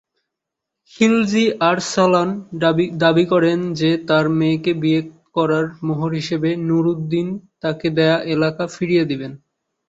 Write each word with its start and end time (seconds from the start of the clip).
খিলজি 0.93 1.43
আরসালান 1.69 2.29
দাবি 3.01 3.25
করেন 3.31 3.59
যে 3.79 3.89
তার 4.07 4.25
মেয়েকে 4.37 4.71
বিয়ে 4.81 5.01
করার 5.35 5.65
মোহর 5.87 6.11
হিসেবে 6.19 6.49
নুরউদ্দিন 6.67 7.27
তাকে 7.61 7.87
দেয়া 7.97 8.17
এলাকা 8.33 8.63
ফিরিয়ে 8.75 9.03
দেবেন। 9.11 9.31